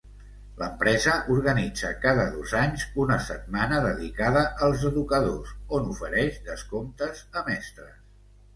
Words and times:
L'empresa 0.59 1.11
organitza 1.33 1.91
cada 2.05 2.23
dos 2.37 2.55
anys 2.61 2.87
una 3.03 3.19
setmana 3.27 3.83
dedicada 3.85 4.43
als 4.69 4.89
educadors, 4.93 5.55
on 5.81 5.89
ofereix 5.95 6.43
descomptes 6.51 7.25
a 7.43 7.49
mestres. 7.53 7.97